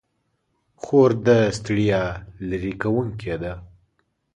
خور 0.81 1.11
د 1.25 1.27
ستړیا 1.57 2.03
لیرې 2.49 2.73
کوونکې 2.81 3.35
ده. 3.41 3.53